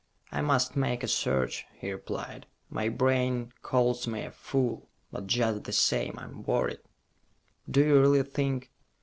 "I 0.31 0.41
must 0.41 0.75
make 0.75 1.03
a 1.03 1.07
search," 1.07 1.67
he 1.75 1.91
replied. 1.91 2.47
"My 2.71 2.89
brain 2.89 3.53
calls 3.61 4.07
me 4.07 4.23
a 4.23 4.31
fool, 4.31 4.89
but 5.11 5.27
just 5.27 5.65
the 5.65 5.71
same, 5.71 6.15
I'm 6.17 6.41
worried." 6.41 6.79
"Do 7.69 7.81
you 7.85 8.01
really 8.01 8.23
think 8.23 8.71